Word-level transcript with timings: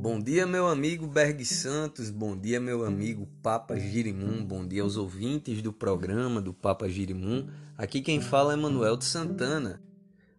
Bom 0.00 0.18
dia, 0.18 0.46
meu 0.46 0.66
amigo 0.66 1.06
Berg 1.06 1.44
Santos, 1.44 2.08
bom 2.08 2.34
dia, 2.34 2.58
meu 2.58 2.86
amigo 2.86 3.28
Papa 3.42 3.78
Girimum, 3.78 4.42
bom 4.42 4.66
dia 4.66 4.82
aos 4.82 4.96
ouvintes 4.96 5.60
do 5.60 5.74
programa 5.74 6.40
do 6.40 6.54
Papa 6.54 6.88
Girimum. 6.88 7.46
Aqui 7.76 8.00
quem 8.00 8.18
fala 8.18 8.54
é 8.54 8.56
Manuel 8.56 8.96
de 8.96 9.04
Santana. 9.04 9.78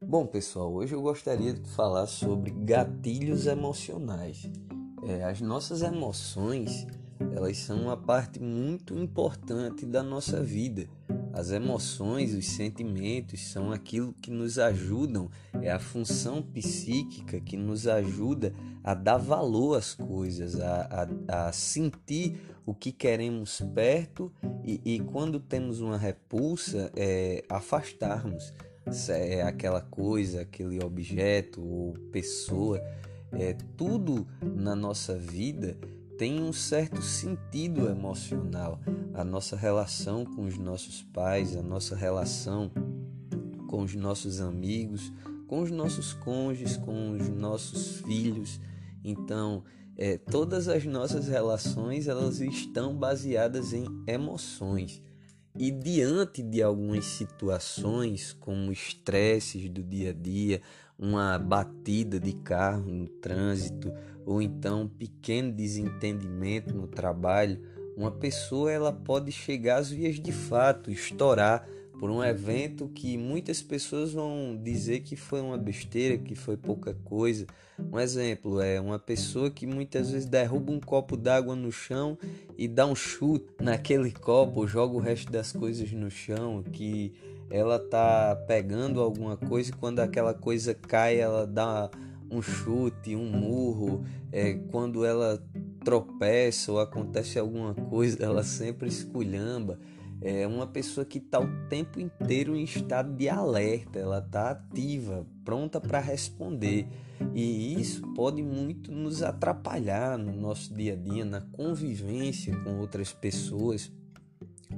Bom, 0.02 0.26
pessoal, 0.26 0.74
hoje 0.74 0.96
eu 0.96 1.02
gostaria 1.04 1.54
de 1.54 1.70
falar 1.70 2.08
sobre 2.08 2.50
gatilhos 2.50 3.46
emocionais. 3.46 4.50
É, 5.04 5.26
as 5.26 5.40
nossas 5.42 5.84
emoções, 5.84 6.88
elas 7.32 7.56
são 7.58 7.84
uma 7.84 7.96
parte 7.96 8.42
muito 8.42 8.98
importante 8.98 9.86
da 9.86 10.02
nossa 10.02 10.42
vida 10.42 10.90
as 11.34 11.52
emoções, 11.52 12.34
os 12.34 12.46
sentimentos 12.46 13.48
são 13.48 13.72
aquilo 13.72 14.14
que 14.22 14.30
nos 14.30 14.60
ajudam, 14.60 15.30
é 15.62 15.72
a 15.72 15.80
função 15.80 16.42
psíquica 16.42 17.40
que 17.40 17.56
nos 17.56 17.88
ajuda 17.88 18.54
a 18.84 18.94
dar 18.94 19.18
valor 19.18 19.78
às 19.78 19.94
coisas, 19.94 20.60
a, 20.60 21.08
a, 21.28 21.48
a 21.48 21.52
sentir 21.52 22.40
o 22.66 22.74
que 22.74 22.92
queremos 22.92 23.62
perto 23.74 24.32
e, 24.64 24.82
e 24.84 25.00
quando 25.00 25.40
temos 25.40 25.82
uma 25.82 25.98
repulsa, 25.98 26.92
é, 26.96 27.44
afastarmos 27.50 28.54
é 29.10 29.44
aquela 29.44 29.82
coisa, 29.82 30.42
aquele 30.42 30.84
objeto 30.84 31.62
ou 31.62 31.94
pessoa. 32.12 32.82
É, 33.34 33.56
tudo 33.78 34.28
na 34.42 34.76
nossa 34.76 35.18
vida 35.18 35.78
tem 36.22 36.40
um 36.40 36.54
certo 36.54 37.02
sentido 37.02 37.90
emocional. 37.90 38.80
A 39.12 39.24
nossa 39.24 39.56
relação 39.56 40.24
com 40.24 40.46
os 40.46 40.56
nossos 40.56 41.02
pais, 41.02 41.58
a 41.58 41.64
nossa 41.64 41.96
relação 41.96 42.72
com 43.68 43.82
os 43.82 43.96
nossos 43.96 44.40
amigos, 44.40 45.12
com 45.48 45.62
os 45.62 45.72
nossos 45.72 46.14
cônjuges, 46.14 46.78
com 46.78 47.10
os 47.10 47.28
nossos 47.28 48.02
filhos. 48.02 48.62
Então, 49.04 49.64
é, 49.98 50.16
todas 50.16 50.68
as 50.68 50.86
nossas 50.86 51.28
relações 51.28 52.08
elas 52.08 52.40
estão 52.40 52.96
baseadas 52.96 53.74
em 53.74 53.88
emoções. 54.06 55.02
E 55.58 55.72
diante 55.72 56.44
de 56.44 56.62
algumas 56.62 57.04
situações, 57.06 58.32
como 58.32 58.72
estresses 58.72 59.68
do 59.72 59.82
dia 59.82 60.12
a 60.12 60.14
dia, 60.14 60.62
uma 61.02 61.40
batida 61.40 62.20
de 62.20 62.32
carro 62.34 62.92
no 62.92 63.08
trânsito 63.08 63.92
ou 64.24 64.40
então 64.40 64.84
um 64.84 64.88
pequeno 64.88 65.52
desentendimento 65.52 66.76
no 66.76 66.88
trabalho, 66.88 67.60
uma 67.98 68.12
pessoa 68.12 68.72
ela 68.72 68.94
pode 68.94 69.32
chegar 69.32 69.78
às 69.78 69.90
vias 69.90 70.20
de 70.20 70.32
fato, 70.32 70.92
estourar 70.92 71.68
por 72.00 72.10
um 72.10 72.24
evento 72.24 72.88
que 72.88 73.18
muitas 73.18 73.62
pessoas 73.62 74.14
vão 74.14 74.60
dizer 74.64 75.02
que 75.02 75.16
foi 75.16 75.40
uma 75.40 75.58
besteira, 75.58 76.18
que 76.18 76.34
foi 76.34 76.58
pouca 76.58 76.96
coisa. 77.04 77.46
Um 77.92 78.00
exemplo 78.00 78.60
é 78.60 78.82
uma 78.82 78.98
pessoa 78.98 79.52
que 79.52 79.68
muitas 79.68 80.10
vezes 80.12 80.28
derruba 80.28 80.72
um 80.72 80.80
copo 80.80 81.16
d'água 81.16 81.56
no 81.56 81.72
chão 81.72 82.18
e 82.58 82.68
dá 82.68 82.88
um 82.88 82.96
chute 82.96 83.46
naquele 83.60 84.12
copo, 84.12 84.68
joga 84.68 84.96
o 84.96 85.00
resto 85.00 85.32
das 85.32 85.52
coisas 85.52 85.92
no 85.92 86.10
chão, 86.10 86.64
que 86.64 87.14
ela 87.52 87.78
tá 87.78 88.36
pegando 88.48 89.02
alguma 89.02 89.36
coisa 89.36 89.70
e 89.70 89.74
quando 89.74 90.00
aquela 90.00 90.34
coisa 90.34 90.74
cai, 90.74 91.20
ela 91.20 91.46
dá 91.46 91.92
um 92.32 92.42
chute, 92.42 93.16
um 93.16 93.30
murro. 93.30 94.06
É, 94.32 94.54
quando 94.72 95.04
ela 95.04 95.44
tropeça 95.84 96.72
ou 96.72 96.80
acontece 96.80 97.38
alguma 97.38 97.76
coisa, 97.76 98.18
ela 98.24 98.44
sempre 98.44 98.88
esculhamba. 98.88 99.78
É 100.24 100.46
uma 100.46 100.68
pessoa 100.68 101.04
que 101.04 101.18
está 101.18 101.40
o 101.40 101.68
tempo 101.68 102.00
inteiro 102.00 102.56
em 102.56 102.64
estado 102.64 103.12
de 103.12 103.28
alerta, 103.28 103.98
ela 103.98 104.20
está 104.20 104.52
ativa, 104.52 105.26
pronta 105.44 105.82
para 105.82 106.00
responder. 106.00 106.88
E 107.34 107.80
isso 107.80 108.02
pode 108.14 108.42
muito 108.44 108.92
nos 108.92 109.24
atrapalhar 109.24 110.18
no 110.18 110.32
nosso 110.32 110.74
dia 110.74 110.94
a 110.94 110.96
dia, 110.96 111.26
na 111.26 111.42
convivência 111.42 112.56
com 112.64 112.78
outras 112.80 113.12
pessoas, 113.12 113.92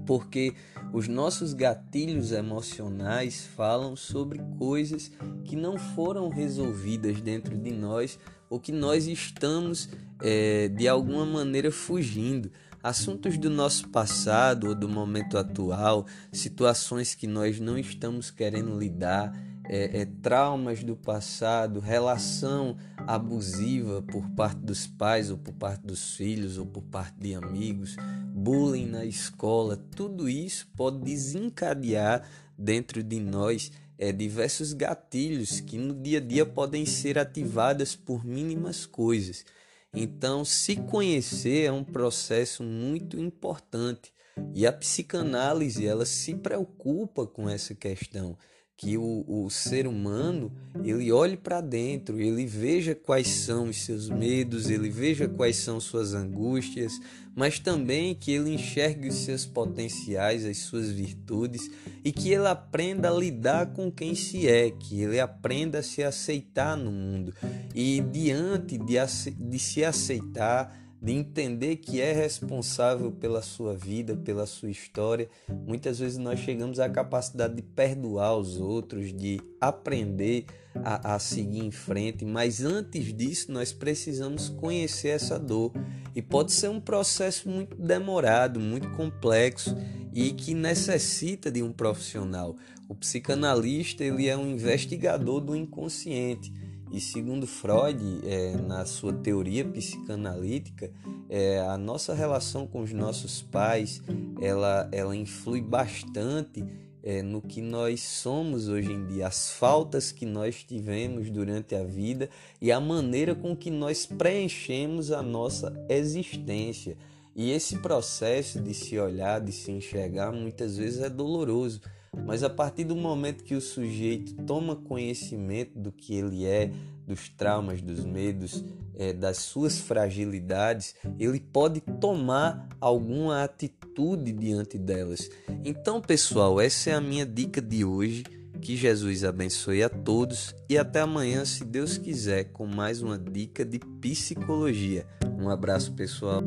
porque 0.06 0.54
os 0.94 1.08
nossos 1.08 1.54
gatilhos 1.54 2.32
emocionais 2.32 3.46
falam 3.56 3.96
sobre 3.96 4.40
coisas 4.58 5.12
que 5.44 5.56
não 5.56 5.78
foram 5.78 6.30
resolvidas 6.30 7.22
dentro 7.22 7.58
de 7.58 7.72
nós 7.72 8.20
ou 8.50 8.60
que 8.60 8.72
nós 8.72 9.08
estamos 9.08 9.90
é, 10.22 10.68
de 10.68 10.88
alguma 10.88 11.26
maneira 11.26 11.72
fugindo. 11.72 12.52
Assuntos 12.84 13.38
do 13.38 13.50
nosso 13.50 13.88
passado 13.90 14.68
ou 14.68 14.76
do 14.76 14.90
momento 14.90 15.38
atual, 15.38 16.06
situações 16.32 17.16
que 17.16 17.26
nós 17.26 17.60
não 17.60 17.78
estamos 17.78 18.30
querendo 18.30 18.78
lidar, 18.78 19.34
é, 19.66 20.02
é, 20.02 20.06
traumas 20.06 20.84
do 20.84 20.96
passado, 20.96 21.80
relação 21.80 22.78
abusiva 22.98 24.02
por 24.02 24.30
parte 24.32 24.60
dos 24.60 24.86
pais 24.86 25.30
ou 25.30 25.38
por 25.38 25.54
parte 25.54 25.86
dos 25.86 26.16
filhos 26.16 26.58
ou 26.58 26.66
por 26.66 26.84
parte 26.84 27.16
de 27.18 27.34
amigos, 27.34 27.96
bullying 28.34 28.88
na 28.88 29.06
escola, 29.06 29.78
tudo 29.96 30.28
isso 30.28 30.68
pode 30.76 31.00
desencadear 31.00 32.28
dentro 32.58 33.02
de 33.02 33.20
nós 33.20 33.72
é, 33.98 34.12
diversos 34.12 34.74
gatilhos 34.74 35.60
que 35.60 35.78
no 35.78 35.94
dia 35.94 36.18
a 36.18 36.22
dia 36.22 36.46
podem 36.46 36.86
ser 36.86 37.18
ativadas 37.18 37.96
por 37.96 38.26
mínimas 38.26 38.86
coisas. 38.86 39.46
Então, 39.94 40.44
se 40.44 40.76
conhecer 40.76 41.66
é 41.66 41.72
um 41.72 41.84
processo 41.84 42.64
muito 42.64 43.20
importante 43.20 44.12
e 44.54 44.66
a 44.66 44.74
psicanálise 44.74 45.86
ela 45.86 46.06
se 46.06 46.34
preocupa 46.34 47.28
com 47.28 47.48
essa 47.48 47.76
questão 47.76 48.36
que 48.76 48.98
o, 48.98 49.24
o 49.28 49.50
ser 49.50 49.88
humano 49.88 50.52
ele 50.84 51.12
olhe 51.12 51.38
para 51.38 51.62
dentro, 51.62 52.20
ele 52.20 52.46
veja 52.46 52.96
quais 52.96 53.28
são 53.28 53.70
os 53.70 53.84
seus 53.84 54.10
medos, 54.10 54.70
ele 54.70 54.90
veja 54.90 55.28
quais 55.28 55.58
são 55.58 55.80
suas 55.80 56.14
angústias, 56.14 57.00
mas 57.36 57.60
também 57.60 58.14
que 58.14 58.32
ele 58.32 58.54
enxergue 58.54 59.08
os 59.08 59.16
seus 59.16 59.46
potenciais, 59.46 60.46
as 60.46 60.58
suas 60.60 60.90
virtudes 60.90 61.70
e 62.04 62.12
que 62.12 62.32
ele 62.32 62.48
aprenda 62.48 63.10
a 63.10 63.14
lidar 63.14 63.68
com 63.74 63.92
quem 63.92 64.16
se 64.16 64.48
é, 64.48 64.70
que 64.70 65.02
ele 65.02 65.20
aprenda 65.20 65.80
a 65.80 65.84
se 65.84 66.04
aceitar 66.04 66.76
no 66.76 66.92
mundo. 66.92 67.34
E 67.74 68.02
diante 68.02 68.78
de, 68.78 68.96
de 69.40 69.60
se 69.60 69.84
aceitar 69.84 70.83
de 71.04 71.12
entender 71.12 71.76
que 71.76 72.00
é 72.00 72.14
responsável 72.14 73.12
pela 73.12 73.42
sua 73.42 73.76
vida, 73.76 74.16
pela 74.16 74.46
sua 74.46 74.70
história. 74.70 75.30
Muitas 75.68 76.00
vezes 76.00 76.18
nós 76.18 76.40
chegamos 76.40 76.80
à 76.80 76.88
capacidade 76.88 77.56
de 77.56 77.62
perdoar 77.62 78.38
os 78.38 78.58
outros, 78.58 79.12
de 79.12 79.42
aprender 79.60 80.46
a, 80.76 81.16
a, 81.16 81.20
seguir 81.20 81.60
em 81.60 81.72
frente, 81.72 82.24
mas 82.24 82.64
antes 82.64 83.14
disso 83.14 83.52
nós 83.52 83.74
precisamos 83.74 84.48
conhecer 84.48 85.10
essa 85.10 85.38
dor. 85.38 85.74
E 86.16 86.22
pode 86.22 86.54
ser 86.54 86.70
um 86.70 86.80
processo 86.80 87.50
muito 87.50 87.76
demorado, 87.76 88.58
muito 88.58 88.90
complexo 88.92 89.76
e 90.14 90.32
que 90.32 90.54
necessita 90.54 91.52
de 91.52 91.62
um 91.62 91.74
profissional. 91.74 92.56
O 92.88 92.96
psicanalista 92.96 94.06
ele 94.06 94.30
é 94.30 94.38
um 94.38 94.52
investigador 94.52 95.42
do 95.42 95.54
inconsciente 95.54 96.54
e 96.94 97.02
segundo 97.02 97.48
Freud, 97.48 98.22
é, 98.24 98.56
na 98.56 98.86
sua 98.86 99.12
teoria 99.12 99.66
psicanalítica, 99.66 100.92
é, 101.28 101.60
a 101.62 101.76
nossa 101.76 102.14
relação 102.14 102.68
com 102.68 102.82
os 102.82 102.94
nossos 102.94 103.42
pais 103.42 104.00
ela, 104.40 104.88
ela 104.92 105.16
influi 105.16 105.60
bastante 105.60 106.64
é, 107.02 107.24
no 107.24 107.42
que 107.42 107.64
nós 107.64 108.02
somos 108.04 108.68
hoje 108.68 108.92
em 108.92 109.08
dia, 109.08 109.26
as 109.26 109.52
faltas 109.52 110.12
que 110.12 110.24
nós 110.24 110.64
tivemos 110.64 111.32
durante 111.32 111.74
a 111.74 111.84
vida 111.84 112.30
e 112.62 112.72
a 112.72 112.80
maneira 112.80 113.34
com 113.34 113.58
que 113.58 113.72
nós 113.72 114.06
preenchemos 114.06 115.12
a 115.12 115.24
nossa 115.24 115.74
existência. 115.90 116.96
E 117.36 117.50
esse 117.50 117.80
processo 117.80 118.62
de 118.62 118.72
se 118.76 119.00
olhar, 119.00 119.42
de 119.42 119.52
se 119.52 119.72
enxergar, 119.72 120.32
muitas 120.32 120.78
vezes 120.78 121.02
é 121.02 121.10
doloroso 121.10 121.82
mas 122.26 122.44
a 122.44 122.50
partir 122.50 122.84
do 122.84 122.96
momento 122.96 123.44
que 123.44 123.56
o 123.56 123.62
sujeito 123.62 124.34
toma 124.46 124.76
conhecimento 124.76 125.78
do 125.78 125.92
que 125.92 126.16
ele 126.16 126.46
é, 126.46 126.72
dos 127.06 127.30
traumas, 127.30 127.82
dos 127.82 128.06
medos, 128.06 128.64
é, 128.96 129.12
das 129.12 129.38
suas 129.38 129.80
fragilidades, 129.80 130.96
ele 131.20 131.40
pode 131.40 131.82
tomar 131.82 132.68
alguma 132.80 133.44
atitude 133.44 134.32
diante 134.32 134.78
delas. 134.78 135.30
Então, 135.66 136.00
pessoal, 136.00 136.62
essa 136.62 136.92
é 136.92 136.94
a 136.94 137.02
minha 137.02 137.26
dica 137.26 137.62
de 137.62 137.84
hoje. 137.84 138.24
Que 138.62 138.78
Jesus 138.78 139.26
abençoe 139.26 139.84
a 139.84 139.90
todos 139.90 140.56
e 140.70 140.78
até 140.78 141.02
amanhã, 141.02 141.44
se 141.44 141.66
Deus 141.66 141.98
quiser, 141.98 142.46
com 142.46 142.66
mais 142.66 143.02
uma 143.02 143.20
dica 143.20 143.66
de 143.66 143.78
psicologia. 143.78 145.06
Um 145.38 145.50
abraço, 145.50 145.92
pessoal. 145.92 146.42